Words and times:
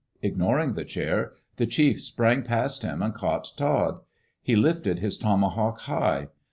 Ignoring 0.23 0.73
the 0.73 0.83
chair, 0.83 1.33
the 1.57 1.67
chief 1.67 2.01
sprang 2.01 2.41
past 2.41 2.81
him 2.81 3.03
and 3.03 3.13
caught 3.13 3.51
Todd. 3.55 3.99
He 4.41 4.55
lifted 4.55 4.97
his 4.97 5.15
tomahawk 5.15 5.81
high. 5.81 6.29